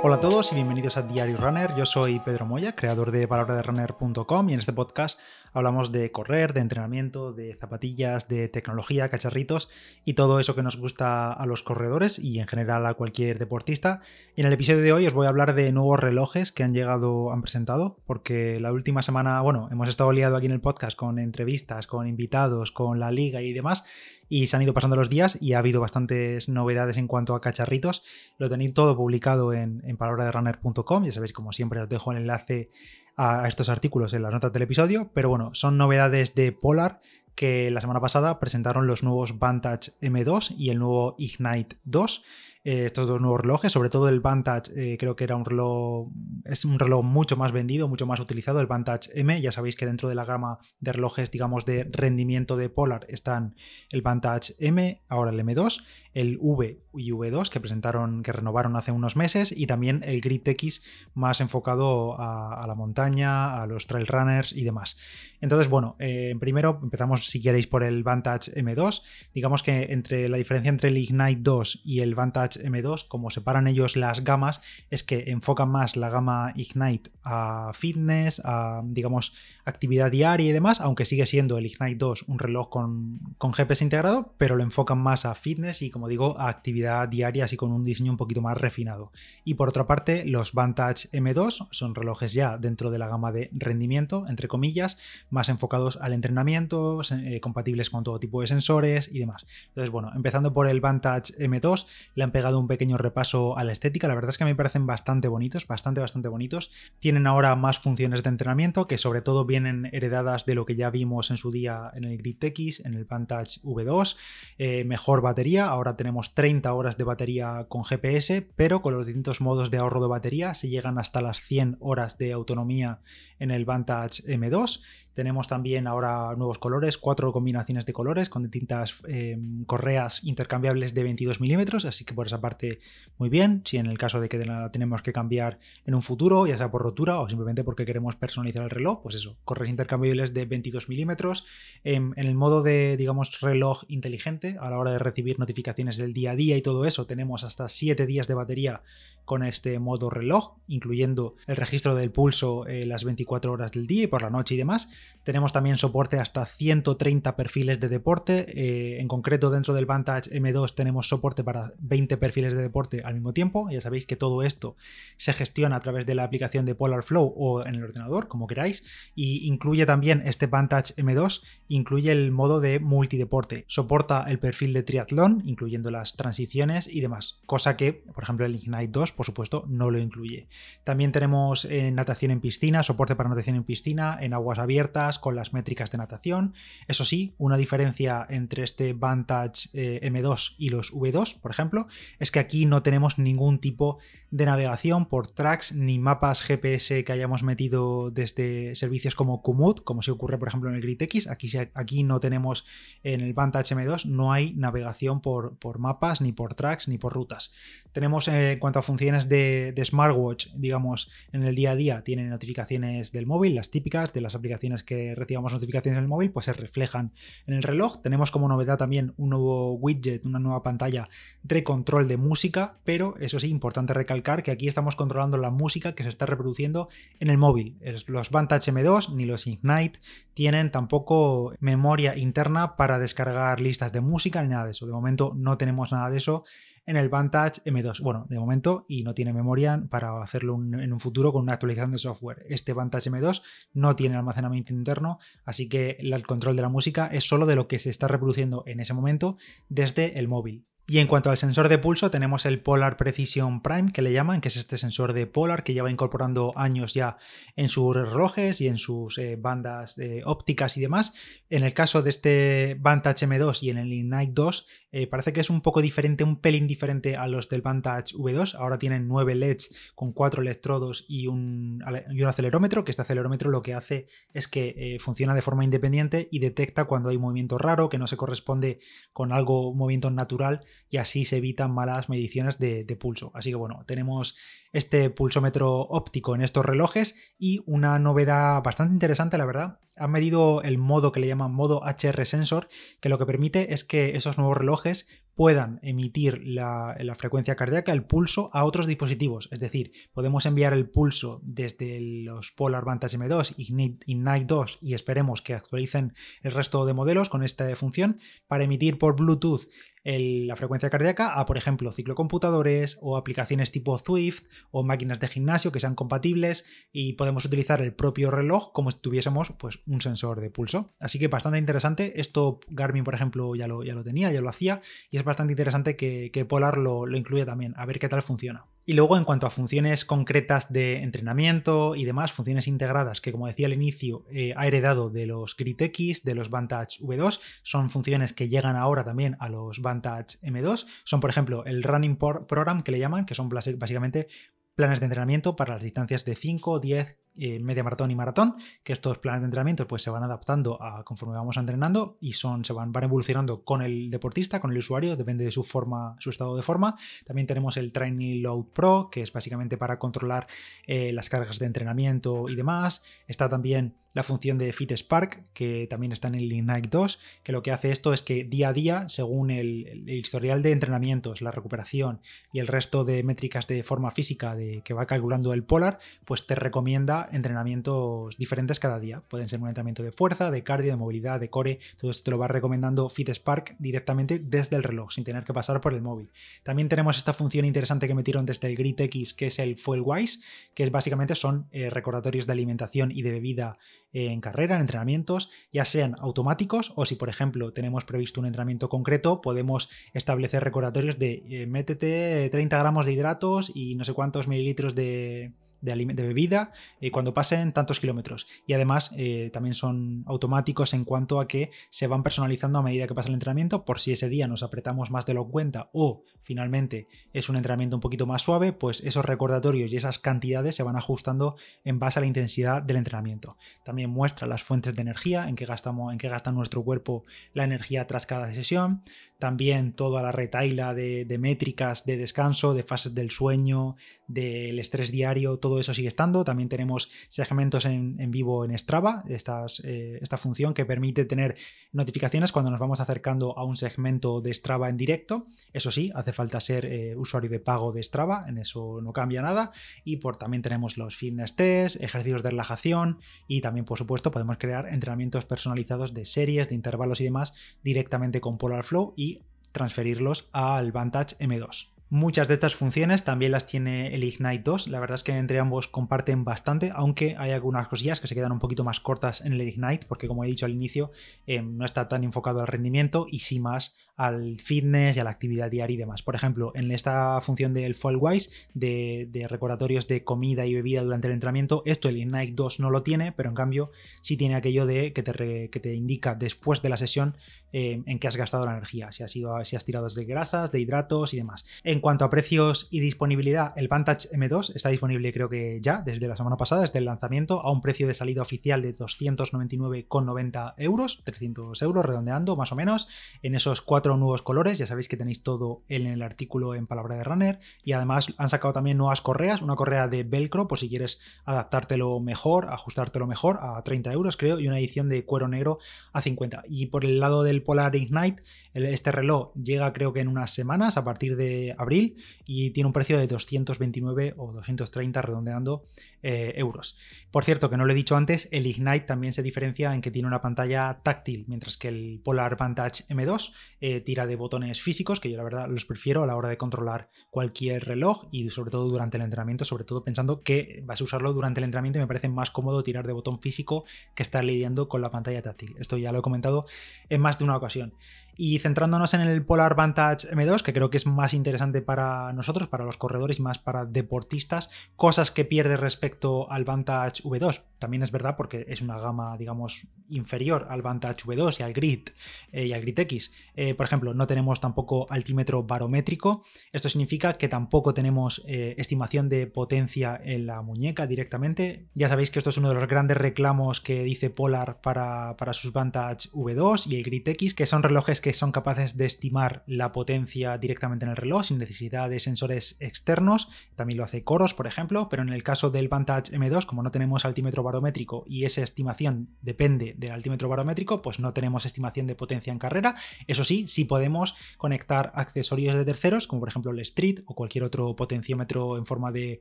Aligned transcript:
Hola 0.00 0.14
a 0.14 0.20
todos 0.20 0.52
y 0.52 0.54
bienvenidos 0.54 0.96
a 0.96 1.02
Diario 1.02 1.36
Runner. 1.38 1.74
Yo 1.76 1.84
soy 1.84 2.20
Pedro 2.20 2.46
Moya, 2.46 2.76
creador 2.76 3.10
de 3.10 3.26
palabraderunner.com 3.26 4.48
y 4.48 4.52
en 4.52 4.60
este 4.60 4.72
podcast 4.72 5.18
hablamos 5.52 5.90
de 5.90 6.12
correr, 6.12 6.52
de 6.52 6.60
entrenamiento, 6.60 7.32
de 7.32 7.56
zapatillas, 7.56 8.28
de 8.28 8.48
tecnología, 8.48 9.08
cacharritos 9.08 9.68
y 10.04 10.14
todo 10.14 10.38
eso 10.38 10.54
que 10.54 10.62
nos 10.62 10.76
gusta 10.76 11.32
a 11.32 11.46
los 11.46 11.64
corredores 11.64 12.20
y 12.20 12.38
en 12.38 12.46
general 12.46 12.86
a 12.86 12.94
cualquier 12.94 13.40
deportista. 13.40 14.00
Y 14.36 14.42
en 14.42 14.46
el 14.46 14.52
episodio 14.52 14.82
de 14.82 14.92
hoy 14.92 15.06
os 15.08 15.14
voy 15.14 15.26
a 15.26 15.30
hablar 15.30 15.56
de 15.56 15.72
nuevos 15.72 15.98
relojes 15.98 16.52
que 16.52 16.62
han 16.62 16.74
llegado, 16.74 17.32
han 17.32 17.42
presentado, 17.42 17.98
porque 18.06 18.60
la 18.60 18.72
última 18.72 19.02
semana, 19.02 19.40
bueno, 19.40 19.68
hemos 19.72 19.88
estado 19.88 20.12
liado 20.12 20.36
aquí 20.36 20.46
en 20.46 20.52
el 20.52 20.60
podcast 20.60 20.96
con 20.96 21.18
entrevistas, 21.18 21.88
con 21.88 22.06
invitados, 22.06 22.70
con 22.70 23.00
la 23.00 23.10
liga 23.10 23.42
y 23.42 23.52
demás 23.52 23.82
y 24.28 24.46
se 24.46 24.56
han 24.56 24.62
ido 24.62 24.74
pasando 24.74 24.96
los 24.96 25.08
días 25.08 25.38
y 25.40 25.52
ha 25.52 25.58
habido 25.58 25.80
bastantes 25.80 26.48
novedades 26.48 26.96
en 26.96 27.06
cuanto 27.06 27.34
a 27.34 27.40
cacharritos. 27.40 28.02
Lo 28.38 28.48
tenéis 28.48 28.74
todo 28.74 28.96
publicado 28.96 29.52
en, 29.52 29.82
en 29.86 29.96
palabraderunner.com, 29.96 31.04
ya 31.04 31.12
sabéis, 31.12 31.32
como 31.32 31.52
siempre, 31.52 31.80
os 31.80 31.88
dejo 31.88 32.12
el 32.12 32.18
enlace 32.18 32.70
a 33.16 33.48
estos 33.48 33.68
artículos 33.68 34.12
en 34.14 34.22
las 34.22 34.32
notas 34.32 34.52
del 34.52 34.62
episodio, 34.62 35.10
pero 35.12 35.28
bueno, 35.28 35.50
son 35.52 35.76
novedades 35.76 36.34
de 36.36 36.52
Polar 36.52 37.00
que 37.38 37.70
la 37.70 37.80
semana 37.80 38.00
pasada 38.00 38.40
presentaron 38.40 38.88
los 38.88 39.04
nuevos 39.04 39.38
Vantage 39.38 39.92
M2 40.02 40.56
y 40.58 40.70
el 40.70 40.80
nuevo 40.80 41.14
Ignite 41.18 41.76
2. 41.84 42.24
Eh, 42.64 42.86
estos 42.86 43.06
dos 43.06 43.20
nuevos 43.20 43.40
relojes, 43.40 43.70
sobre 43.70 43.90
todo 43.90 44.08
el 44.08 44.18
Vantage, 44.18 44.72
eh, 44.74 44.98
creo 44.98 45.14
que 45.14 45.22
era 45.22 45.36
un 45.36 45.44
reloj, 45.44 46.08
es 46.44 46.64
un 46.64 46.80
reloj 46.80 47.04
mucho 47.04 47.36
más 47.36 47.52
vendido, 47.52 47.86
mucho 47.86 48.06
más 48.06 48.18
utilizado, 48.18 48.60
el 48.60 48.66
Vantage 48.66 49.10
M, 49.14 49.40
ya 49.40 49.52
sabéis 49.52 49.76
que 49.76 49.86
dentro 49.86 50.08
de 50.08 50.16
la 50.16 50.24
gama 50.24 50.58
de 50.80 50.92
relojes, 50.92 51.30
digamos, 51.30 51.64
de 51.64 51.84
rendimiento 51.84 52.56
de 52.56 52.70
Polar 52.70 53.06
están 53.08 53.54
el 53.90 54.02
Vantage 54.02 54.56
M, 54.58 55.00
ahora 55.08 55.30
el 55.30 55.38
M2, 55.38 55.84
el 56.14 56.38
V 56.40 56.78
y 56.94 57.10
V2 57.10 57.48
que 57.48 57.60
presentaron, 57.60 58.22
que 58.22 58.32
renovaron 58.32 58.76
hace 58.76 58.92
unos 58.92 59.16
meses, 59.16 59.52
y 59.56 59.66
también 59.66 60.00
el 60.04 60.20
Grit 60.20 60.46
X 60.48 60.82
más 61.14 61.40
enfocado 61.40 62.16
a, 62.18 62.64
la 62.66 62.74
montaña, 62.74 63.62
a 63.62 63.66
los 63.66 63.86
trail 63.86 64.06
runners 64.06 64.52
y 64.52 64.64
demás. 64.64 64.96
Entonces, 65.40 65.68
bueno, 65.68 65.96
eh, 66.00 66.34
primero 66.40 66.80
empezamos 66.82 67.26
si 67.26 67.40
queréis 67.40 67.66
por 67.66 67.84
el 67.84 68.02
Vantage 68.02 68.52
M2. 68.54 69.02
Digamos 69.34 69.62
que 69.62 69.92
entre 69.92 70.28
la 70.28 70.36
diferencia 70.36 70.68
entre 70.68 70.88
el 70.88 70.98
Ignite 70.98 71.40
2 71.42 71.82
y 71.84 72.00
el 72.00 72.14
Vantage 72.14 72.60
M2, 72.64 73.06
como 73.06 73.30
separan 73.30 73.68
ellos 73.68 73.96
las 73.96 74.24
gamas, 74.24 74.60
es 74.90 75.04
que 75.04 75.24
enfocan 75.28 75.70
más 75.70 75.96
la 75.96 76.10
gama 76.10 76.52
Ignite 76.56 77.10
a 77.22 77.70
fitness, 77.74 78.42
a 78.44 78.82
digamos 78.84 79.32
actividad 79.64 80.10
diaria 80.10 80.48
y 80.48 80.52
demás, 80.52 80.80
aunque 80.80 81.06
sigue 81.06 81.26
siendo 81.26 81.58
el 81.58 81.66
Ignite 81.66 81.96
2 81.96 82.24
un 82.26 82.38
reloj 82.38 82.68
con, 82.68 83.20
con 83.38 83.52
GPS 83.52 83.84
integrado, 83.84 84.34
pero 84.38 84.56
lo 84.56 84.64
enfocan 84.64 84.98
más 84.98 85.24
a 85.24 85.34
fitness 85.34 85.82
y 85.82 85.90
como 85.98 86.06
digo, 86.06 86.38
a 86.38 86.48
actividad 86.48 87.08
diaria, 87.08 87.44
así 87.44 87.56
con 87.56 87.72
un 87.72 87.84
diseño 87.84 88.12
un 88.12 88.16
poquito 88.16 88.40
más 88.40 88.56
refinado. 88.56 89.10
Y 89.42 89.54
por 89.54 89.68
otra 89.68 89.88
parte, 89.88 90.24
los 90.24 90.52
Vantage 90.52 91.08
M2 91.10 91.66
son 91.72 91.96
relojes 91.96 92.32
ya 92.34 92.56
dentro 92.56 92.92
de 92.92 93.00
la 93.00 93.08
gama 93.08 93.32
de 93.32 93.50
rendimiento, 93.52 94.24
entre 94.28 94.46
comillas, 94.46 94.96
más 95.28 95.48
enfocados 95.48 95.98
al 96.00 96.12
entrenamiento, 96.12 97.00
eh, 97.10 97.40
compatibles 97.40 97.90
con 97.90 98.04
todo 98.04 98.20
tipo 98.20 98.40
de 98.40 98.46
sensores 98.46 99.10
y 99.12 99.18
demás. 99.18 99.44
Entonces, 99.70 99.90
bueno, 99.90 100.12
empezando 100.14 100.54
por 100.54 100.68
el 100.68 100.80
Vantage 100.80 101.34
M2, 101.36 101.86
le 102.14 102.22
han 102.22 102.30
pegado 102.30 102.60
un 102.60 102.68
pequeño 102.68 102.96
repaso 102.96 103.58
a 103.58 103.64
la 103.64 103.72
estética. 103.72 104.06
La 104.06 104.14
verdad 104.14 104.30
es 104.30 104.38
que 104.38 104.44
me 104.44 104.54
parecen 104.54 104.86
bastante 104.86 105.26
bonitos, 105.26 105.66
bastante, 105.66 106.00
bastante 106.00 106.28
bonitos. 106.28 106.70
Tienen 107.00 107.26
ahora 107.26 107.56
más 107.56 107.80
funciones 107.80 108.22
de 108.22 108.28
entrenamiento 108.28 108.86
que 108.86 108.98
sobre 108.98 109.20
todo 109.20 109.44
vienen 109.44 109.88
heredadas 109.90 110.46
de 110.46 110.54
lo 110.54 110.64
que 110.64 110.76
ya 110.76 110.90
vimos 110.90 111.32
en 111.32 111.38
su 111.38 111.50
día 111.50 111.90
en 111.94 112.04
el 112.04 112.18
Grid 112.18 112.36
X, 112.40 112.82
en 112.84 112.94
el 112.94 113.04
Vantage 113.04 113.60
V2. 113.62 114.16
Eh, 114.58 114.84
mejor 114.84 115.22
batería, 115.22 115.66
ahora 115.66 115.87
tenemos 115.96 116.34
30 116.34 116.72
horas 116.72 116.96
de 116.96 117.04
batería 117.04 117.66
con 117.68 117.84
GPS, 117.84 118.48
pero 118.56 118.82
con 118.82 118.94
los 118.94 119.06
distintos 119.06 119.40
modos 119.40 119.70
de 119.70 119.78
ahorro 119.78 120.00
de 120.00 120.08
batería 120.08 120.54
se 120.54 120.68
llegan 120.68 120.98
hasta 120.98 121.20
las 121.20 121.40
100 121.40 121.76
horas 121.80 122.18
de 122.18 122.32
autonomía 122.32 123.00
en 123.38 123.50
el 123.50 123.64
Vantage 123.64 124.22
M2 124.24 124.80
tenemos 125.18 125.48
también 125.48 125.88
ahora 125.88 126.32
nuevos 126.36 126.58
colores, 126.58 126.96
cuatro 126.96 127.32
combinaciones 127.32 127.84
de 127.84 127.92
colores 127.92 128.28
con 128.28 128.44
distintas 128.44 128.94
em, 129.08 129.64
correas 129.64 130.22
intercambiables 130.22 130.94
de 130.94 131.02
22 131.02 131.40
milímetros, 131.40 131.84
así 131.86 132.04
que 132.04 132.14
por 132.14 132.28
esa 132.28 132.40
parte 132.40 132.78
muy 133.16 133.28
bien. 133.28 133.62
Si 133.64 133.78
en 133.78 133.86
el 133.86 133.98
caso 133.98 134.20
de 134.20 134.28
que 134.28 134.38
la 134.46 134.70
tenemos 134.70 135.02
que 135.02 135.12
cambiar 135.12 135.58
en 135.84 135.96
un 135.96 136.02
futuro, 136.02 136.46
ya 136.46 136.56
sea 136.56 136.70
por 136.70 136.82
rotura 136.82 137.18
o 137.18 137.28
simplemente 137.28 137.64
porque 137.64 137.84
queremos 137.84 138.14
personalizar 138.14 138.62
el 138.62 138.70
reloj, 138.70 139.02
pues 139.02 139.16
eso, 139.16 139.36
correas 139.44 139.70
intercambiables 139.70 140.34
de 140.34 140.44
22 140.44 140.88
milímetros. 140.88 141.44
En, 141.82 142.12
en 142.14 142.26
el 142.28 142.36
modo 142.36 142.62
de, 142.62 142.96
digamos, 142.96 143.40
reloj 143.40 143.82
inteligente, 143.88 144.56
a 144.60 144.70
la 144.70 144.78
hora 144.78 144.92
de 144.92 145.00
recibir 145.00 145.40
notificaciones 145.40 145.96
del 145.96 146.14
día 146.14 146.30
a 146.30 146.36
día 146.36 146.56
y 146.56 146.62
todo 146.62 146.84
eso, 146.84 147.06
tenemos 147.06 147.42
hasta 147.42 147.68
7 147.68 148.06
días 148.06 148.28
de 148.28 148.34
batería 148.34 148.82
con 149.28 149.42
este 149.42 149.78
modo 149.78 150.08
reloj, 150.08 150.54
incluyendo 150.68 151.34
el 151.46 151.56
registro 151.56 151.94
del 151.94 152.10
pulso 152.10 152.66
eh, 152.66 152.86
las 152.86 153.04
24 153.04 153.52
horas 153.52 153.72
del 153.72 153.86
día 153.86 154.04
y 154.04 154.06
por 154.06 154.22
la 154.22 154.30
noche 154.30 154.54
y 154.54 154.56
demás. 154.56 154.88
Tenemos 155.24 155.52
también 155.52 155.76
soporte 155.76 156.18
hasta 156.18 156.46
130 156.46 157.36
perfiles 157.36 157.80
de 157.80 157.88
deporte. 157.88 158.46
Eh, 158.48 159.00
en 159.00 159.08
concreto, 159.08 159.50
dentro 159.50 159.74
del 159.74 159.84
Vantage 159.84 160.30
M2 160.30 160.74
tenemos 160.74 161.08
soporte 161.08 161.44
para 161.44 161.72
20 161.80 162.16
perfiles 162.16 162.54
de 162.54 162.62
deporte 162.62 163.02
al 163.04 163.14
mismo 163.14 163.34
tiempo. 163.34 163.68
Ya 163.70 163.82
sabéis 163.82 164.06
que 164.06 164.16
todo 164.16 164.42
esto 164.42 164.76
se 165.18 165.34
gestiona 165.34 165.76
a 165.76 165.80
través 165.80 166.06
de 166.06 166.14
la 166.14 166.24
aplicación 166.24 166.64
de 166.64 166.74
Polar 166.74 167.02
Flow 167.02 167.34
o 167.36 167.66
en 167.66 167.74
el 167.74 167.84
ordenador, 167.84 168.28
como 168.28 168.46
queráis. 168.46 168.84
Y 169.14 169.46
incluye 169.46 169.84
también 169.84 170.22
este 170.24 170.46
Vantage 170.46 170.94
M2, 170.96 171.42
incluye 171.68 172.10
el 172.10 172.30
modo 172.30 172.60
de 172.60 172.78
multideporte. 172.78 173.66
Soporta 173.68 174.24
el 174.28 174.38
perfil 174.38 174.72
de 174.72 174.82
triatlón, 174.82 175.42
incluyendo 175.44 175.90
las 175.90 176.16
transiciones 176.16 176.86
y 176.86 177.00
demás. 177.00 177.40
Cosa 177.44 177.76
que, 177.76 177.92
por 177.92 178.22
ejemplo, 178.22 178.46
el 178.46 178.54
Ignite 178.54 178.88
2 178.88 179.12
por 179.12 179.26
supuesto, 179.26 179.64
no 179.68 179.90
lo 179.90 179.98
incluye. 179.98 180.46
También 180.84 181.12
tenemos 181.12 181.64
eh, 181.64 181.90
natación 181.90 182.30
en 182.30 182.40
piscina, 182.40 182.82
soporte 182.82 183.16
para 183.16 183.28
natación 183.28 183.56
en 183.56 183.64
piscina, 183.64 184.16
en 184.20 184.32
aguas 184.32 184.58
abiertas, 184.58 184.97
con 185.20 185.36
las 185.36 185.52
métricas 185.52 185.90
de 185.90 185.98
natación. 185.98 186.54
Eso 186.88 187.04
sí, 187.04 187.34
una 187.38 187.56
diferencia 187.56 188.26
entre 188.28 188.64
este 188.64 188.92
Vantage 188.92 189.68
eh, 189.72 190.00
M2 190.02 190.54
y 190.58 190.70
los 190.70 190.92
V2, 190.92 191.38
por 191.40 191.50
ejemplo, 191.50 191.86
es 192.18 192.30
que 192.30 192.40
aquí 192.40 192.66
no 192.66 192.82
tenemos 192.82 193.18
ningún 193.18 193.60
tipo 193.60 193.98
de 194.30 194.44
navegación 194.44 195.06
por 195.06 195.26
tracks 195.26 195.72
ni 195.72 195.98
mapas 195.98 196.42
GPS 196.42 197.02
que 197.04 197.12
hayamos 197.12 197.42
metido 197.42 198.10
desde 198.10 198.74
servicios 198.74 199.14
como 199.14 199.42
Komoot, 199.42 199.82
como 199.84 200.02
se 200.02 200.10
ocurre 200.10 200.36
por 200.36 200.48
ejemplo 200.48 200.68
en 200.68 200.76
el 200.76 200.82
Grid 200.82 201.00
X. 201.00 201.28
Aquí, 201.28 201.50
aquí 201.74 202.02
no 202.02 202.20
tenemos 202.20 202.66
en 203.02 203.20
el 203.20 203.32
Vantage 203.32 203.74
M2, 203.74 204.04
no 204.04 204.32
hay 204.32 204.52
navegación 204.54 205.20
por, 205.20 205.56
por 205.58 205.78
mapas, 205.78 206.20
ni 206.20 206.32
por 206.32 206.54
tracks, 206.54 206.88
ni 206.88 206.98
por 206.98 207.14
rutas. 207.14 207.52
Tenemos 207.92 208.28
eh, 208.28 208.52
en 208.52 208.58
cuanto 208.58 208.78
a 208.78 208.82
funciones 208.82 209.28
de, 209.28 209.74
smartwatch, 209.84 210.48
digamos, 210.54 211.10
en 211.32 211.42
el 211.42 211.54
día 211.54 211.70
a 211.70 211.76
día 211.76 212.04
tienen 212.04 212.28
notificaciones 212.28 213.12
del 213.12 213.26
móvil, 213.26 213.54
las 213.54 213.70
típicas 213.70 214.12
de 214.12 214.20
las 214.20 214.34
aplicaciones 214.34 214.77
que 214.82 215.14
recibamos 215.14 215.52
notificaciones 215.52 215.98
en 215.98 216.04
el 216.04 216.08
móvil, 216.08 216.30
pues 216.30 216.46
se 216.46 216.52
reflejan 216.52 217.12
en 217.46 217.54
el 217.54 217.62
reloj. 217.62 218.00
Tenemos 218.02 218.30
como 218.30 218.48
novedad 218.48 218.78
también 218.78 219.14
un 219.16 219.30
nuevo 219.30 219.74
widget, 219.74 220.24
una 220.24 220.38
nueva 220.38 220.62
pantalla 220.62 221.08
de 221.42 221.64
control 221.64 222.08
de 222.08 222.16
música, 222.16 222.78
pero 222.84 223.16
eso 223.18 223.40
sí, 223.40 223.48
importante 223.48 223.94
recalcar 223.94 224.42
que 224.42 224.50
aquí 224.50 224.68
estamos 224.68 224.96
controlando 224.96 225.36
la 225.38 225.50
música 225.50 225.94
que 225.94 226.02
se 226.02 226.08
está 226.08 226.26
reproduciendo 226.26 226.88
en 227.20 227.30
el 227.30 227.38
móvil. 227.38 227.78
Los 228.06 228.30
Vantage 228.30 228.72
M2 228.72 229.14
ni 229.14 229.24
los 229.24 229.46
Ignite 229.46 230.00
tienen 230.34 230.70
tampoco 230.70 231.52
memoria 231.60 232.16
interna 232.16 232.76
para 232.76 232.98
descargar 232.98 233.60
listas 233.60 233.92
de 233.92 234.00
música 234.00 234.42
ni 234.42 234.48
nada 234.48 234.66
de 234.66 234.70
eso. 234.72 234.86
De 234.86 234.92
momento 234.92 235.32
no 235.36 235.58
tenemos 235.58 235.92
nada 235.92 236.10
de 236.10 236.18
eso 236.18 236.44
en 236.88 236.96
el 236.96 237.10
Vantage 237.10 237.60
M2. 237.66 238.00
Bueno, 238.00 238.26
de 238.30 238.38
momento, 238.38 238.86
y 238.88 239.02
no 239.02 239.12
tiene 239.12 239.34
memoria 239.34 239.84
para 239.90 240.22
hacerlo 240.22 240.54
en 240.54 240.90
un 240.90 241.00
futuro 241.00 241.34
con 241.34 241.42
una 241.42 241.52
actualización 241.52 241.92
de 241.92 241.98
software. 241.98 242.46
Este 242.48 242.72
Vantage 242.72 243.10
M2 243.10 243.42
no 243.74 243.94
tiene 243.94 244.16
almacenamiento 244.16 244.72
interno, 244.72 245.18
así 245.44 245.68
que 245.68 245.98
el 246.00 246.26
control 246.26 246.56
de 246.56 246.62
la 246.62 246.70
música 246.70 247.06
es 247.12 247.24
solo 247.28 247.44
de 247.44 247.56
lo 247.56 247.68
que 247.68 247.78
se 247.78 247.90
está 247.90 248.08
reproduciendo 248.08 248.64
en 248.66 248.80
ese 248.80 248.94
momento 248.94 249.36
desde 249.68 250.18
el 250.18 250.28
móvil. 250.28 250.64
Y 250.90 251.00
en 251.00 251.06
cuanto 251.06 251.28
al 251.28 251.36
sensor 251.36 251.68
de 251.68 251.76
pulso, 251.76 252.10
tenemos 252.10 252.46
el 252.46 252.60
Polar 252.62 252.96
Precision 252.96 253.60
Prime, 253.60 253.92
que 253.92 254.00
le 254.00 254.10
llaman, 254.10 254.40
que 254.40 254.48
es 254.48 254.56
este 254.56 254.78
sensor 254.78 255.12
de 255.12 255.26
Polar 255.26 255.62
que 255.62 255.74
lleva 255.74 255.90
incorporando 255.90 256.54
años 256.56 256.94
ya 256.94 257.18
en 257.56 257.68
sus 257.68 257.94
relojes 257.94 258.62
y 258.62 258.68
en 258.68 258.78
sus 258.78 259.18
eh, 259.18 259.36
bandas 259.38 259.96
ópticas 260.24 260.78
y 260.78 260.80
demás. 260.80 261.12
En 261.50 261.62
el 261.62 261.74
caso 261.74 262.00
de 262.00 262.08
este 262.08 262.76
Vantage 262.80 263.26
M2 263.26 263.62
y 263.64 263.68
en 263.68 263.76
el 263.76 263.92
Ignite 263.92 264.32
2, 264.32 264.66
eh, 264.90 265.06
parece 265.06 265.32
que 265.32 265.40
es 265.40 265.50
un 265.50 265.60
poco 265.60 265.82
diferente, 265.82 266.24
un 266.24 266.40
pelín 266.40 266.66
diferente 266.66 267.16
a 267.16 267.28
los 267.28 267.48
del 267.48 267.62
Vantage 267.62 268.14
V2. 268.14 268.54
Ahora 268.54 268.78
tienen 268.78 269.06
9 269.08 269.34
LEDs 269.34 269.74
con 269.94 270.12
4 270.12 270.42
electrodos 270.42 271.04
y 271.08 271.26
un, 271.26 271.82
un 271.84 272.24
acelerómetro, 272.24 272.84
que 272.84 272.92
este 272.92 273.02
acelerómetro 273.02 273.50
lo 273.50 273.62
que 273.62 273.74
hace 273.74 274.06
es 274.32 274.48
que 274.48 274.74
eh, 274.76 274.98
funciona 274.98 275.34
de 275.34 275.42
forma 275.42 275.64
independiente 275.64 276.28
y 276.30 276.38
detecta 276.38 276.84
cuando 276.84 277.10
hay 277.10 277.18
movimiento 277.18 277.58
raro, 277.58 277.88
que 277.88 277.98
no 277.98 278.06
se 278.06 278.16
corresponde 278.16 278.80
con 279.12 279.32
algo, 279.32 279.74
movimiento 279.74 280.10
natural 280.10 280.64
y 280.88 280.96
así 280.96 281.24
se 281.24 281.36
evitan 281.36 281.72
malas 281.72 282.08
mediciones 282.08 282.58
de, 282.58 282.84
pulso. 282.98 283.30
Así 283.34 283.50
que 283.50 283.56
bueno, 283.56 283.84
tenemos 283.86 284.36
este 284.72 285.10
pulsómetro 285.10 285.80
óptico 285.80 286.34
en 286.34 286.42
estos 286.42 286.64
relojes 286.64 287.14
y 287.38 287.62
una 287.66 287.98
novedad 287.98 288.62
bastante 288.62 288.94
interesante, 288.94 289.38
la 289.38 289.46
verdad. 289.46 289.80
Han 289.96 290.12
medido 290.12 290.62
el 290.62 290.78
modo 290.78 291.12
que 291.12 291.20
le 291.20 291.26
llaman 291.26 291.52
modo 291.52 291.82
HR 291.84 292.24
sensor, 292.24 292.68
que 293.00 293.08
lo 293.08 293.18
que 293.18 293.26
permite 293.26 293.74
es 293.74 293.84
que 293.84 294.16
esos 294.16 294.38
nuevos 294.38 294.56
relojes 294.56 294.77
coges 294.78 295.04
puedan 295.38 295.78
emitir 295.84 296.40
la, 296.44 296.96
frecuencia 297.16 297.54
cardíaca, 297.54 297.92
el 297.92 298.02
pulso, 298.02 298.50
a 298.52 298.64
otros 298.64 298.88
dispositivos. 298.88 299.48
Es 299.52 299.60
decir, 299.60 299.92
podemos 300.12 300.46
enviar 300.46 300.72
el 300.72 300.90
pulso 300.90 301.40
desde 301.44 302.00
los 302.00 302.50
Polar 302.50 302.84
Vantage 302.84 303.16
M2, 303.16 303.54
Ignite, 303.56 304.04
Ignite 304.06 304.46
2 304.46 304.78
y 304.82 304.94
esperemos 304.94 305.40
que 305.40 305.54
actualicen 305.54 306.14
el 306.42 306.50
resto 306.50 306.84
de 306.86 306.94
modelos 306.94 307.28
con 307.28 307.44
esta 307.44 307.72
función 307.76 308.18
para 308.48 308.64
emitir 308.64 308.98
por 308.98 309.14
Bluetooth 309.14 309.68
la 310.16 310.56
frecuencia 310.56 310.88
cardíaca 310.88 311.34
a, 311.34 311.44
por 311.44 311.58
ejemplo, 311.58 311.92
ciclocomputadores 311.92 312.98
o 313.02 313.16
aplicaciones 313.16 313.72
tipo 313.72 313.98
Swift 313.98 314.44
o 314.70 314.82
máquinas 314.82 315.20
de 315.20 315.28
gimnasio 315.28 315.70
que 315.70 315.80
sean 315.80 315.94
compatibles 315.94 316.64
y 316.92 317.14
podemos 317.14 317.44
utilizar 317.44 317.82
el 317.82 317.94
propio 317.94 318.30
reloj 318.30 318.72
como 318.72 318.90
si 318.90 319.00
tuviésemos 319.00 319.52
pues, 319.58 319.80
un 319.86 320.00
sensor 320.00 320.40
de 320.40 320.50
pulso. 320.50 320.94
Así 320.98 321.18
que 321.18 321.28
bastante 321.28 321.58
interesante. 321.58 322.20
Esto 322.20 322.60
Garmin, 322.68 323.04
por 323.04 323.14
ejemplo, 323.14 323.54
ya 323.54 323.68
lo, 323.68 323.82
ya 323.82 323.94
lo 323.94 324.02
tenía, 324.02 324.32
ya 324.32 324.40
lo 324.40 324.48
hacía 324.48 324.80
y 325.10 325.18
es 325.18 325.24
bastante 325.28 325.52
interesante 325.52 325.96
que, 325.96 326.44
Polar 326.48 326.78
lo, 326.78 327.06
lo 327.06 327.16
incluya 327.16 327.46
también, 327.46 327.74
a 327.76 327.86
ver 327.86 327.98
qué 327.98 328.08
tal 328.08 328.22
funciona. 328.22 328.64
Y 328.88 328.94
luego 328.94 329.18
en 329.18 329.24
cuanto 329.24 329.46
a 329.46 329.50
funciones 329.50 330.06
concretas 330.06 330.72
de 330.72 331.02
entrenamiento 331.02 331.94
y 331.94 332.06
demás, 332.06 332.32
funciones 332.32 332.66
integradas 332.66 333.20
que 333.20 333.32
como 333.32 333.46
decía 333.46 333.66
al 333.66 333.74
inicio 333.74 334.24
eh, 334.30 334.54
ha 334.56 334.66
heredado 334.66 335.10
de 335.10 335.26
los 335.26 335.54
GridX, 335.54 336.24
de 336.24 336.34
los 336.34 336.48
Vantage 336.48 336.98
V2, 337.00 337.38
son 337.62 337.90
funciones 337.90 338.32
que 338.32 338.48
llegan 338.48 338.76
ahora 338.76 339.04
también 339.04 339.36
a 339.40 339.50
los 339.50 339.82
Vantage 339.82 340.38
M2. 340.40 340.86
Son 341.04 341.20
por 341.20 341.28
ejemplo 341.28 341.66
el 341.66 341.82
Running 341.82 342.16
Program 342.16 342.82
que 342.82 342.92
le 342.92 342.98
llaman, 342.98 343.26
que 343.26 343.34
son 343.34 343.50
básicamente 343.50 344.28
planes 344.74 345.00
de 345.00 345.04
entrenamiento 345.06 345.54
para 345.54 345.74
las 345.74 345.82
distancias 345.82 346.24
de 346.24 346.34
5, 346.34 346.80
10, 346.80 347.18
eh, 347.38 347.60
media 347.60 347.84
maratón 347.84 348.10
y 348.10 348.14
maratón, 348.14 348.56
que 348.82 348.92
estos 348.92 349.18
planes 349.18 349.42
de 349.42 349.46
entrenamiento 349.46 349.86
pues, 349.86 350.02
se 350.02 350.10
van 350.10 350.22
adaptando 350.22 350.82
a 350.82 351.04
conforme 351.04 351.34
vamos 351.34 351.56
entrenando 351.56 352.18
y 352.20 352.32
son, 352.32 352.64
se 352.64 352.72
van, 352.72 352.92
van 352.92 353.04
evolucionando 353.04 353.64
con 353.64 353.82
el 353.82 354.10
deportista, 354.10 354.60
con 354.60 354.72
el 354.72 354.78
usuario, 354.78 355.16
depende 355.16 355.44
de 355.44 355.50
su 355.50 355.62
forma, 355.62 356.16
su 356.18 356.30
estado 356.30 356.56
de 356.56 356.62
forma. 356.62 356.96
También 357.24 357.46
tenemos 357.46 357.76
el 357.76 357.92
Training 357.92 358.42
Load 358.42 358.64
Pro, 358.72 359.08
que 359.10 359.22
es 359.22 359.32
básicamente 359.32 359.76
para 359.76 359.98
controlar 359.98 360.46
eh, 360.86 361.12
las 361.12 361.28
cargas 361.28 361.58
de 361.58 361.66
entrenamiento 361.66 362.48
y 362.48 362.54
demás. 362.54 363.02
Está 363.26 363.48
también 363.48 363.94
la 364.14 364.22
función 364.24 364.58
de 364.58 364.72
Fit 364.72 364.90
Spark, 364.92 365.44
que 365.52 365.86
también 365.88 366.12
está 366.12 366.28
en 366.28 366.34
el 366.34 366.52
Ignite 366.52 366.88
2, 366.88 367.20
que 367.44 367.52
lo 367.52 367.62
que 367.62 367.70
hace 367.70 367.92
esto 367.92 368.12
es 368.12 368.22
que 368.22 368.42
día 368.42 368.70
a 368.70 368.72
día, 368.72 369.08
según 369.08 369.50
el, 369.50 370.08
historial 370.08 370.62
de 370.62 370.72
entrenamientos, 370.72 371.40
la 371.40 371.50
recuperación 371.50 372.20
y 372.52 372.58
el 372.58 372.66
resto 372.66 373.04
de 373.04 373.22
métricas 373.22 373.66
de 373.66 373.82
forma 373.84 374.10
física 374.10 374.56
de, 374.56 374.82
que 374.82 374.94
va 374.94 375.06
calculando 375.06 375.52
el 375.52 375.62
Polar, 375.62 376.00
pues 376.24 376.46
te 376.46 376.54
recomienda 376.54 377.27
entrenamientos 377.32 378.36
diferentes 378.36 378.78
cada 378.78 378.98
día. 378.98 379.22
Pueden 379.28 379.48
ser 379.48 379.60
un 379.60 379.68
entrenamiento 379.68 380.02
de 380.02 380.12
fuerza, 380.12 380.50
de 380.50 380.62
cardio, 380.62 380.90
de 380.90 380.96
movilidad, 380.96 381.40
de 381.40 381.50
core. 381.50 381.78
Todo 381.96 382.10
esto 382.10 382.24
te 382.24 382.30
lo 382.30 382.38
va 382.38 382.48
recomendando 382.48 383.08
FitSpark 383.08 383.76
directamente 383.78 384.38
desde 384.38 384.76
el 384.76 384.82
reloj, 384.82 385.12
sin 385.12 385.24
tener 385.24 385.44
que 385.44 385.54
pasar 385.54 385.80
por 385.80 385.94
el 385.94 386.02
móvil. 386.02 386.30
También 386.62 386.88
tenemos 386.88 387.16
esta 387.16 387.32
función 387.32 387.64
interesante 387.64 388.06
que 388.06 388.14
metieron 388.14 388.46
desde 388.46 388.68
el 388.68 388.76
Grid 388.76 389.00
X, 389.00 389.34
que 389.34 389.46
es 389.46 389.58
el 389.58 389.76
FuelWise, 389.76 390.40
que 390.74 390.84
es 390.84 390.90
básicamente 390.90 391.34
son 391.34 391.68
eh, 391.70 391.90
recordatorios 391.90 392.46
de 392.46 392.52
alimentación 392.52 393.10
y 393.10 393.22
de 393.22 393.32
bebida 393.32 393.78
en 394.12 394.40
carrera, 394.40 394.76
en 394.76 394.82
entrenamientos, 394.82 395.50
ya 395.72 395.84
sean 395.84 396.16
automáticos 396.18 396.92
o 396.96 397.04
si 397.04 397.14
por 397.16 397.28
ejemplo 397.28 397.72
tenemos 397.72 398.04
previsto 398.04 398.40
un 398.40 398.46
entrenamiento 398.46 398.88
concreto, 398.88 399.40
podemos 399.40 399.90
establecer 400.14 400.64
recordatorios 400.64 401.18
de 401.18 401.44
eh, 401.48 401.66
métete 401.66 402.48
30 402.50 402.78
gramos 402.78 403.06
de 403.06 403.12
hidratos 403.12 403.70
y 403.74 403.96
no 403.96 404.04
sé 404.04 404.14
cuántos 404.14 404.48
mililitros 404.48 404.94
de, 404.94 405.52
de, 405.80 406.04
bebida 406.04 406.72
eh, 407.00 407.10
cuando 407.10 407.34
pasen 407.34 407.72
tantos 407.72 408.00
kilómetros. 408.00 408.46
Y 408.66 408.72
además 408.72 409.10
eh, 409.16 409.50
también 409.52 409.74
son 409.74 410.24
automáticos 410.26 410.94
en 410.94 411.04
cuanto 411.04 411.40
a 411.40 411.48
que 411.48 411.70
se 411.90 412.06
van 412.06 412.22
personalizando 412.22 412.78
a 412.78 412.82
medida 412.82 413.06
que 413.06 413.14
pasa 413.14 413.28
el 413.28 413.34
entrenamiento 413.34 413.84
por 413.84 414.00
si 414.00 414.12
ese 414.12 414.28
día 414.28 414.48
nos 414.48 414.62
apretamos 414.62 415.10
más 415.10 415.26
de 415.26 415.34
lo 415.34 415.48
cuenta 415.48 415.90
o 415.92 416.22
finalmente 416.42 417.08
es 417.32 417.48
un 417.48 417.56
entrenamiento 417.56 417.96
un 417.96 418.00
poquito 418.00 418.26
más 418.26 418.42
suave, 418.42 418.72
pues 418.72 419.02
esos 419.02 419.24
recordatorios 419.24 419.92
y 419.92 419.96
esas 419.96 420.18
cantidades 420.18 420.74
se 420.74 420.82
van 420.82 420.96
ajustando 420.96 421.56
en 421.84 421.98
base 421.98 422.18
a 422.18 422.22
la 422.22 422.26
intensidad 422.26 422.82
del 422.82 422.96
entrenamiento. 422.96 423.56
También 423.84 424.10
muestra 424.10 424.46
las 424.46 424.62
fuentes 424.62 424.94
de 424.94 425.02
energía, 425.02 425.48
en 425.48 425.56
qué 425.56 425.66
gastamos, 425.66 426.12
en 426.12 426.18
gasta 426.18 426.52
nuestro 426.52 426.82
cuerpo 426.82 427.24
la 427.54 427.64
energía 427.64 428.06
tras 428.06 428.26
cada 428.26 428.52
sesión 428.52 429.02
también 429.38 429.92
toda 429.92 430.20
la 430.20 430.32
retaila 430.32 430.94
de, 430.94 431.36
métricas 431.38 432.04
de 432.04 432.16
descanso, 432.16 432.74
de 432.74 432.82
fases 432.82 433.14
del 433.14 433.30
sueño, 433.30 433.96
del 434.26 434.78
estrés 434.80 435.12
diario, 435.12 435.58
todo 435.58 435.67
eso 435.78 435.92
sigue 435.92 436.08
estando. 436.08 436.44
También 436.44 436.68
tenemos 436.68 437.10
segmentos 437.28 437.84
en, 437.84 438.16
vivo 438.30 438.64
en 438.64 438.76
Strava, 438.78 439.24
eh, 439.28 440.18
esta 440.22 440.36
función 440.36 440.72
que 440.72 440.86
permite 440.86 441.24
tener 441.24 441.56
notificaciones 441.92 442.52
cuando 442.52 442.70
nos 442.70 442.80
vamos 442.80 443.00
acercando 443.00 443.58
a 443.58 443.64
un 443.64 443.76
segmento 443.76 444.40
de 444.40 444.54
Strava 444.54 444.88
en 444.88 444.96
directo. 444.96 445.46
Eso 445.72 445.90
sí, 445.90 446.10
hace 446.14 446.32
falta 446.32 446.60
ser 446.60 446.86
eh, 446.86 447.16
usuario 447.16 447.50
de 447.50 447.60
pago 447.60 447.92
de 447.92 448.02
Strava, 448.02 448.46
en 448.48 448.58
eso 448.58 449.00
no 449.02 449.12
cambia 449.12 449.42
nada. 449.42 449.72
Y 450.04 450.16
por, 450.16 450.36
también 450.36 450.62
tenemos 450.62 450.96
los 450.96 451.16
fitness 451.16 451.56
tests, 451.56 452.00
ejercicios 452.00 452.42
de 452.42 452.50
relajación 452.50 453.18
y 453.46 453.60
también, 453.60 453.84
por 453.84 453.98
supuesto, 453.98 454.30
podemos 454.30 454.58
crear 454.58 454.88
entrenamientos 454.88 455.44
personalizados 455.44 456.14
de 456.14 456.24
series, 456.24 456.68
de 456.68 456.74
intervalos 456.74 457.20
y 457.20 457.24
demás 457.24 457.52
directamente 457.82 458.40
con 458.40 458.58
Polar 458.58 458.84
Flow 458.84 459.12
y 459.16 459.42
transferirlos 459.72 460.48
al 460.52 460.92
Vantage 460.92 461.36
M2. 461.38 461.97
Muchas 462.10 462.48
de 462.48 462.54
estas 462.54 462.74
funciones 462.74 463.22
también 463.22 463.52
las 463.52 463.66
tiene 463.66 464.14
el 464.14 464.24
Ignite 464.24 464.62
2. 464.62 464.88
La 464.88 464.98
verdad 464.98 465.16
es 465.16 465.22
que 465.22 465.36
entre 465.36 465.58
ambos 465.58 465.88
comparten 465.88 466.42
bastante, 466.42 466.90
aunque 466.94 467.36
hay 467.36 467.50
algunas 467.50 467.86
cosillas 467.88 468.18
que 468.18 468.26
se 468.26 468.34
quedan 468.34 468.52
un 468.52 468.60
poquito 468.60 468.82
más 468.82 468.98
cortas 468.98 469.42
en 469.42 469.52
el 469.52 469.60
Ignite, 469.60 470.06
porque 470.06 470.26
como 470.26 470.42
he 470.42 470.46
dicho 470.46 470.64
al 470.64 470.72
inicio, 470.72 471.10
eh, 471.46 471.60
no 471.60 471.84
está 471.84 472.08
tan 472.08 472.24
enfocado 472.24 472.62
al 472.62 472.66
rendimiento 472.66 473.26
y 473.30 473.40
sí 473.40 473.60
más 473.60 473.94
al 474.18 474.58
fitness 474.58 475.16
y 475.16 475.20
a 475.20 475.24
la 475.24 475.30
actividad 475.30 475.70
diaria 475.70 475.94
y 475.94 475.96
demás. 475.96 476.22
Por 476.22 476.34
ejemplo, 476.34 476.72
en 476.74 476.90
esta 476.90 477.40
función 477.40 477.72
del 477.72 477.94
Fallwise 477.94 478.50
de, 478.74 479.46
recordatorios 479.48 480.08
de 480.08 480.24
comida 480.24 480.66
y 480.66 480.74
bebida 480.74 481.02
durante 481.02 481.28
el 481.28 481.34
entrenamiento, 481.34 481.82
esto 481.86 482.08
el 482.08 482.18
Ignite 482.18 482.52
2 482.52 482.80
no 482.80 482.90
lo 482.90 483.04
tiene, 483.04 483.30
pero 483.32 483.48
en 483.48 483.54
cambio 483.54 483.92
sí 484.20 484.36
tiene 484.36 484.56
aquello 484.56 484.86
de 484.86 485.12
que 485.12 485.22
te, 485.22 485.70
que 485.70 485.80
te 485.80 485.94
indica 485.94 486.34
después 486.34 486.82
de 486.82 486.88
la 486.88 486.96
sesión 486.96 487.36
eh, 487.72 488.02
en 488.06 488.18
qué 488.18 488.26
has 488.26 488.36
gastado 488.36 488.64
la 488.64 488.72
energía, 488.72 489.12
si 489.12 489.22
has, 489.22 489.30
sido, 489.30 489.62
si 489.64 489.76
has 489.76 489.84
tirado 489.84 490.08
de 490.08 490.24
grasas, 490.24 490.72
de 490.72 490.80
hidratos 490.80 491.34
y 491.34 491.36
demás. 491.36 491.66
En 491.84 492.00
cuanto 492.00 492.24
a 492.24 492.30
precios 492.30 492.88
y 492.90 493.00
disponibilidad, 493.00 493.74
el 493.76 493.88
Vantage 493.88 494.30
M2 494.30 494.74
está 494.74 494.88
disponible 494.88 495.32
creo 495.34 495.50
que 495.50 495.78
ya 495.82 496.00
desde 496.00 496.26
la 496.28 496.36
semana 496.36 496.56
pasada, 496.56 496.82
desde 496.82 496.98
el 496.98 497.04
lanzamiento, 497.04 497.60
a 497.60 497.70
un 497.70 497.82
precio 497.82 498.06
de 498.06 498.14
salida 498.14 498.40
oficial 498.40 498.80
de 498.80 498.96
299,90 498.96 500.74
euros, 500.78 501.20
300 501.24 501.82
euros 501.82 502.06
redondeando 502.06 502.56
más 502.56 502.72
o 502.72 502.74
menos, 502.74 503.06
en 503.42 503.54
esos 503.54 503.82
nuevos 504.16 504.42
colores, 504.42 504.78
ya 504.78 504.86
sabéis 504.86 505.08
que 505.08 505.16
tenéis 505.16 505.42
todo 505.42 505.82
en 505.88 506.06
el 506.06 506.22
artículo 506.22 506.74
en 506.74 506.86
palabra 506.86 507.16
de 507.16 507.24
runner 507.24 507.58
y 507.84 507.92
además 507.92 508.32
han 508.38 508.48
sacado 508.48 508.72
también 508.72 508.96
nuevas 508.96 509.20
correas, 509.20 509.62
una 509.62 509.76
correa 509.76 510.08
de 510.08 510.24
velcro 510.24 510.68
por 510.68 510.78
si 510.78 510.88
quieres 510.88 511.20
adaptártelo 511.44 512.20
mejor, 512.20 512.68
ajustártelo 512.70 513.26
mejor 513.26 513.58
a 513.60 513.82
30 513.82 514.12
euros 514.12 514.36
creo 514.36 514.60
y 514.60 514.68
una 514.68 514.78
edición 514.78 515.08
de 515.08 515.24
cuero 515.24 515.48
negro 515.48 515.78
a 516.12 516.22
50 516.22 516.64
y 516.68 516.86
por 516.86 517.04
el 517.04 517.20
lado 517.20 517.42
del 517.42 517.62
Polar 517.62 517.94
Ignite 517.94 518.42
este 518.74 519.12
reloj 519.12 519.52
llega 519.54 519.92
creo 519.92 520.12
que 520.12 520.20
en 520.20 520.28
unas 520.28 520.52
semanas 520.52 520.96
a 520.96 521.04
partir 521.04 521.36
de 521.36 521.74
abril 521.78 522.16
y 522.46 522.70
tiene 522.70 522.86
un 522.86 522.92
precio 522.92 523.18
de 523.18 523.26
229 523.26 524.34
o 524.36 524.52
230 524.52 525.22
redondeando 525.22 525.84
eh, 526.22 526.54
euros. 526.56 526.96
Por 527.30 527.44
cierto, 527.44 527.70
que 527.70 527.76
no 527.76 527.84
lo 527.84 527.92
he 527.92 527.96
dicho 527.96 528.16
antes, 528.16 528.48
el 528.50 528.66
Ignite 528.66 529.06
también 529.06 529.32
se 529.32 529.42
diferencia 529.42 529.94
en 529.94 530.00
que 530.00 530.10
tiene 530.10 530.26
una 530.26 530.42
pantalla 530.42 531.00
táctil, 531.02 531.44
mientras 531.46 531.76
que 531.76 531.88
el 531.88 532.20
Polar 532.24 532.56
Vantage 532.56 533.04
M2 533.08 533.52
eh, 533.80 533.97
tira 534.00 534.26
de 534.26 534.36
botones 534.36 534.80
físicos, 534.82 535.20
que 535.20 535.30
yo 535.30 535.36
la 535.36 535.42
verdad 535.42 535.68
los 535.68 535.84
prefiero 535.84 536.22
a 536.22 536.26
la 536.26 536.36
hora 536.36 536.48
de 536.48 536.56
controlar 536.56 537.10
cualquier 537.30 537.84
reloj 537.84 538.26
y 538.30 538.50
sobre 538.50 538.70
todo 538.70 538.88
durante 538.88 539.16
el 539.16 539.22
entrenamiento, 539.22 539.64
sobre 539.64 539.84
todo 539.84 540.04
pensando 540.04 540.42
que 540.42 540.82
vas 540.84 541.00
a 541.00 541.04
usarlo 541.04 541.32
durante 541.32 541.60
el 541.60 541.64
entrenamiento 541.64 541.98
y 541.98 542.02
me 542.02 542.06
parece 542.06 542.28
más 542.28 542.50
cómodo 542.50 542.82
tirar 542.82 543.06
de 543.06 543.12
botón 543.12 543.40
físico 543.40 543.84
que 544.14 544.22
estar 544.22 544.44
lidiando 544.44 544.88
con 544.88 545.00
la 545.00 545.10
pantalla 545.10 545.42
táctil. 545.42 545.76
Esto 545.78 545.96
ya 545.96 546.12
lo 546.12 546.20
he 546.20 546.22
comentado 546.22 546.66
en 547.08 547.20
más 547.20 547.38
de 547.38 547.44
una 547.44 547.56
ocasión. 547.56 547.94
Y 548.40 548.60
centrándonos 548.60 549.14
en 549.14 549.22
el 549.22 549.44
Polar 549.44 549.74
Vantage 549.74 550.28
M2, 550.30 550.62
que 550.62 550.72
creo 550.72 550.90
que 550.90 550.96
es 550.96 551.06
más 551.06 551.34
interesante 551.34 551.82
para 551.82 552.32
nosotros, 552.32 552.68
para 552.68 552.84
los 552.84 552.96
corredores 552.96 553.40
y 553.40 553.42
más 553.42 553.58
para 553.58 553.84
deportistas, 553.84 554.70
cosas 554.94 555.32
que 555.32 555.44
pierde 555.44 555.76
respecto 555.76 556.48
al 556.48 556.64
Vantage 556.64 557.24
V2. 557.24 557.62
También 557.78 558.02
es 558.02 558.12
verdad 558.12 558.36
porque 558.36 558.64
es 558.68 558.80
una 558.80 558.98
gama, 558.98 559.36
digamos, 559.36 559.86
inferior 560.08 560.66
al 560.70 560.82
Vantage 560.82 561.24
V2 561.24 561.60
y 561.60 561.62
al 561.62 561.72
Grid 561.72 562.08
eh, 562.52 562.66
y 562.66 562.72
al 562.72 562.80
Grid 562.80 562.98
X. 563.00 563.32
Eh, 563.54 563.74
por 563.74 563.86
ejemplo, 563.86 564.14
no 564.14 564.26
tenemos 564.26 564.60
tampoco 564.60 565.06
altímetro 565.10 565.64
barométrico. 565.64 566.44
Esto 566.72 566.88
significa 566.88 567.34
que 567.34 567.48
tampoco 567.48 567.94
tenemos 567.94 568.42
eh, 568.46 568.74
estimación 568.78 569.28
de 569.28 569.46
potencia 569.46 570.20
en 570.22 570.46
la 570.46 570.62
muñeca 570.62 571.06
directamente. 571.06 571.88
Ya 571.94 572.08
sabéis 572.08 572.30
que 572.30 572.38
esto 572.38 572.50
es 572.50 572.56
uno 572.56 572.68
de 572.68 572.74
los 572.76 572.88
grandes 572.88 573.16
reclamos 573.16 573.80
que 573.80 574.02
dice 574.02 574.30
Polar 574.30 574.80
para, 574.80 575.36
para 575.36 575.52
sus 575.52 575.72
Vantage 575.72 576.30
V2 576.30 576.86
y 576.86 576.96
el 576.96 577.04
Grid 577.04 577.28
X, 577.28 577.54
que 577.54 577.66
son 577.66 577.82
relojes 577.82 578.20
que 578.20 578.27
son 578.32 578.52
capaces 578.52 578.96
de 578.96 579.06
estimar 579.06 579.62
la 579.66 579.92
potencia 579.92 580.58
directamente 580.58 581.04
en 581.04 581.10
el 581.10 581.16
reloj 581.16 581.44
sin 581.44 581.58
necesidad 581.58 582.10
de 582.10 582.20
sensores 582.20 582.76
externos. 582.80 583.48
También 583.76 583.98
lo 583.98 584.04
hace 584.04 584.24
Coros, 584.24 584.54
por 584.54 584.66
ejemplo, 584.66 585.08
pero 585.08 585.22
en 585.22 585.30
el 585.30 585.42
caso 585.42 585.70
del 585.70 585.88
Vantage 585.88 586.36
M2, 586.36 586.66
como 586.66 586.82
no 586.82 586.90
tenemos 586.90 587.24
altímetro 587.24 587.62
barométrico 587.62 588.24
y 588.26 588.44
esa 588.44 588.62
estimación 588.62 589.30
depende 589.42 589.94
del 589.96 590.12
altímetro 590.12 590.48
barométrico, 590.48 591.02
pues 591.02 591.18
no 591.18 591.32
tenemos 591.32 591.66
estimación 591.66 592.06
de 592.06 592.14
potencia 592.14 592.52
en 592.52 592.58
carrera. 592.58 592.96
Eso 593.26 593.44
sí, 593.44 593.66
sí 593.68 593.84
podemos 593.84 594.34
conectar 594.56 595.12
accesorios 595.14 595.74
de 595.74 595.84
terceros, 595.84 596.26
como 596.26 596.40
por 596.40 596.48
ejemplo 596.48 596.70
el 596.72 596.80
Street 596.80 597.20
o 597.26 597.34
cualquier 597.34 597.64
otro 597.64 597.94
potenciómetro 597.96 598.76
en 598.76 598.86
forma 598.86 599.12
de, 599.12 599.40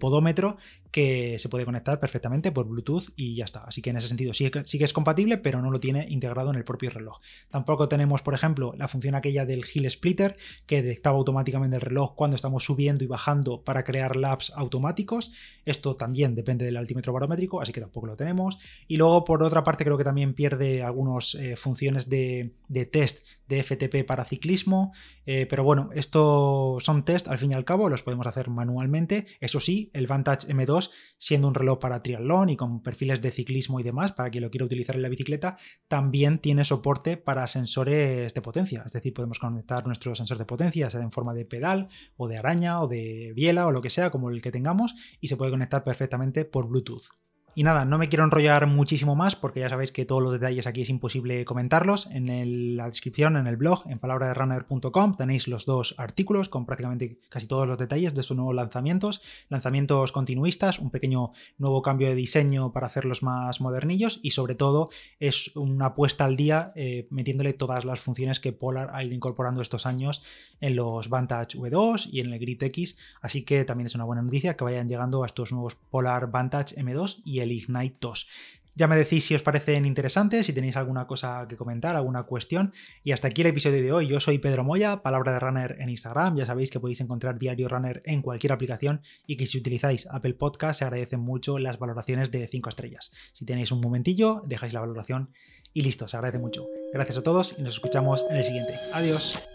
podómetro 0.00 0.56
que 0.90 1.38
se 1.38 1.48
puede 1.48 1.64
conectar 1.64 2.00
perfectamente 2.00 2.50
por 2.50 2.66
Bluetooth 2.66 3.12
y 3.14 3.34
ya 3.34 3.44
está. 3.44 3.60
Así 3.64 3.82
que 3.82 3.90
en 3.90 3.98
ese 3.98 4.08
sentido 4.08 4.32
sí, 4.32 4.50
sí 4.64 4.78
que 4.78 4.84
es 4.84 4.92
compatible, 4.92 5.38
pero 5.38 5.60
no 5.60 5.70
lo 5.70 5.80
tiene 5.80 6.06
integrado 6.08 6.50
en 6.50 6.56
el 6.56 6.64
propio 6.64 6.90
reloj. 6.90 7.20
Tampoco 7.50 7.88
tenemos, 7.88 8.22
por 8.22 8.34
ejemplo, 8.34 8.41
la 8.76 8.88
función 8.88 9.14
aquella 9.14 9.46
del 9.46 9.64
Hill 9.72 9.88
Splitter 9.90 10.36
que 10.66 10.82
detectaba 10.82 11.16
automáticamente 11.16 11.76
el 11.76 11.82
reloj 11.82 12.14
cuando 12.16 12.34
estamos 12.34 12.64
subiendo 12.64 13.04
y 13.04 13.06
bajando 13.06 13.62
para 13.62 13.84
crear 13.84 14.16
laps 14.16 14.52
automáticos. 14.56 15.32
Esto 15.64 15.94
también 15.96 16.34
depende 16.34 16.64
del 16.64 16.76
altímetro 16.76 17.12
barométrico, 17.12 17.60
así 17.60 17.72
que 17.72 17.80
tampoco 17.80 18.08
lo 18.08 18.16
tenemos. 18.16 18.58
Y 18.88 18.96
luego, 18.96 19.24
por 19.24 19.42
otra 19.42 19.62
parte, 19.62 19.84
creo 19.84 19.96
que 19.96 20.04
también 20.04 20.34
pierde 20.34 20.82
algunas 20.82 21.34
eh, 21.36 21.56
funciones 21.56 22.08
de, 22.08 22.54
test 22.90 23.26
de 23.46 23.62
FTP 23.62 24.04
para 24.06 24.24
ciclismo. 24.24 24.92
Eh, 25.24 25.46
pero 25.48 25.62
bueno, 25.62 25.90
estos 25.94 26.82
son 26.82 27.04
test 27.04 27.28
al 27.28 27.38
fin 27.38 27.52
y 27.52 27.54
al 27.54 27.64
cabo, 27.64 27.88
los 27.88 28.02
podemos 28.02 28.26
hacer 28.26 28.50
manualmente. 28.50 29.26
Eso 29.40 29.60
sí, 29.60 29.90
el 29.92 30.08
Vantage 30.08 30.48
M2, 30.48 30.90
siendo 31.18 31.46
un 31.46 31.54
reloj 31.54 31.78
para 31.78 32.02
triatlón 32.02 32.50
y 32.50 32.56
con 32.56 32.82
perfiles 32.82 33.20
de 33.20 33.30
ciclismo 33.30 33.78
y 33.78 33.84
demás, 33.84 34.12
para 34.12 34.30
quien 34.30 34.42
lo 34.42 34.50
quiera 34.50 34.64
utilizar 34.64 34.96
en 34.96 35.02
la 35.02 35.08
bicicleta, 35.08 35.58
también 35.86 36.38
tiene 36.38 36.64
soporte 36.64 37.16
para 37.16 37.46
sensores 37.46 38.21
de 38.22 38.42
potencia. 38.42 38.82
Es 38.86 38.92
decir, 38.92 39.12
podemos 39.12 39.38
conectar 39.38 39.86
nuestro 39.86 40.14
sensor 40.14 40.38
de 40.38 40.44
potencia, 40.44 40.90
sea 40.90 41.00
en 41.00 41.12
forma 41.12 41.34
de 41.34 41.44
pedal 41.44 41.88
o 42.16 42.28
de 42.28 42.38
araña 42.38 42.80
o 42.80 42.88
de 42.88 43.32
biela 43.34 43.66
o 43.66 43.72
lo 43.72 43.82
que 43.82 43.90
sea, 43.90 44.10
como 44.10 44.30
el 44.30 44.40
que 44.40 44.52
tengamos, 44.52 44.94
y 45.20 45.28
se 45.28 45.36
puede 45.36 45.50
conectar 45.50 45.84
perfectamente 45.84 46.44
por 46.44 46.68
Bluetooth. 46.68 47.21
Y 47.54 47.64
nada, 47.64 47.84
no 47.84 47.98
me 47.98 48.08
quiero 48.08 48.24
enrollar 48.24 48.66
muchísimo 48.66 49.14
más 49.14 49.36
porque 49.36 49.60
ya 49.60 49.68
sabéis 49.68 49.92
que 49.92 50.06
todos 50.06 50.22
los 50.22 50.32
detalles 50.32 50.66
aquí 50.66 50.80
es 50.80 50.88
imposible 50.88 51.44
comentarlos. 51.44 52.08
En 52.10 52.76
la 52.78 52.86
descripción, 52.86 53.36
en 53.36 53.46
el 53.46 53.58
blog, 53.58 53.84
en 53.90 53.98
palabraderunner.com 53.98 55.16
tenéis 55.18 55.48
los 55.48 55.66
dos 55.66 55.94
artículos 55.98 56.48
con 56.48 56.64
prácticamente 56.64 57.18
casi 57.28 57.46
todos 57.46 57.68
los 57.68 57.76
detalles 57.76 58.14
de 58.14 58.22
sus 58.22 58.38
nuevos 58.38 58.54
lanzamientos. 58.54 59.20
Lanzamientos 59.50 60.12
continuistas, 60.12 60.78
un 60.78 60.90
pequeño 60.90 61.32
nuevo 61.58 61.82
cambio 61.82 62.08
de 62.08 62.14
diseño 62.14 62.72
para 62.72 62.86
hacerlos 62.86 63.22
más 63.22 63.60
modernillos 63.60 64.20
y 64.22 64.30
sobre 64.30 64.54
todo 64.54 64.88
es 65.20 65.54
una 65.54 65.86
apuesta 65.86 66.24
al 66.24 66.36
día 66.36 66.72
eh, 66.74 67.06
metiéndole 67.10 67.52
todas 67.52 67.84
las 67.84 68.00
funciones 68.00 68.40
que 68.40 68.54
Polar 68.54 68.92
ha 68.94 69.04
ido 69.04 69.14
incorporando 69.14 69.60
estos 69.60 69.84
años 69.84 70.22
en 70.62 70.74
los 70.74 71.10
Vantage 71.10 71.58
V2 71.58 72.08
y 72.10 72.20
en 72.20 72.32
el 72.32 72.38
Grid 72.38 72.62
X. 72.62 72.96
Así 73.20 73.42
que 73.42 73.66
también 73.66 73.86
es 73.86 73.94
una 73.94 74.04
buena 74.04 74.22
noticia 74.22 74.56
que 74.56 74.64
vayan 74.64 74.88
llegando 74.88 75.22
a 75.22 75.26
estos 75.26 75.52
nuevos 75.52 75.74
Polar 75.74 76.30
Vantage 76.30 76.76
M2 76.76 77.20
y 77.26 77.41
el 77.42 77.52
Ignite 77.52 77.96
2. 78.00 78.26
Ya 78.74 78.88
me 78.88 78.96
decís 78.96 79.26
si 79.26 79.34
os 79.34 79.42
parecen 79.42 79.84
interesantes, 79.84 80.46
si 80.46 80.52
tenéis 80.54 80.76
alguna 80.76 81.06
cosa 81.06 81.46
que 81.46 81.56
comentar, 81.56 81.94
alguna 81.94 82.22
cuestión. 82.22 82.72
Y 83.04 83.12
hasta 83.12 83.28
aquí 83.28 83.42
el 83.42 83.48
episodio 83.48 83.82
de 83.82 83.92
hoy. 83.92 84.08
Yo 84.08 84.18
soy 84.18 84.38
Pedro 84.38 84.64
Moya, 84.64 85.02
palabra 85.02 85.32
de 85.32 85.40
runner 85.40 85.76
en 85.78 85.90
Instagram. 85.90 86.36
Ya 86.36 86.46
sabéis 86.46 86.70
que 86.70 86.80
podéis 86.80 87.00
encontrar 87.02 87.38
Diario 87.38 87.68
Runner 87.68 88.02
en 88.06 88.22
cualquier 88.22 88.52
aplicación 88.52 89.02
y 89.26 89.36
que 89.36 89.46
si 89.46 89.58
utilizáis 89.58 90.06
Apple 90.10 90.34
Podcast 90.34 90.78
se 90.78 90.84
agradecen 90.86 91.20
mucho 91.20 91.58
las 91.58 91.78
valoraciones 91.78 92.30
de 92.30 92.48
5 92.48 92.70
estrellas. 92.70 93.10
Si 93.34 93.44
tenéis 93.44 93.72
un 93.72 93.82
momentillo, 93.82 94.42
dejáis 94.46 94.72
la 94.72 94.80
valoración 94.80 95.32
y 95.74 95.82
listo, 95.82 96.08
se 96.08 96.16
agradece 96.16 96.38
mucho. 96.38 96.66
Gracias 96.92 97.18
a 97.18 97.22
todos 97.22 97.54
y 97.58 97.62
nos 97.62 97.74
escuchamos 97.74 98.24
en 98.30 98.36
el 98.36 98.44
siguiente. 98.44 98.78
Adiós. 98.92 99.51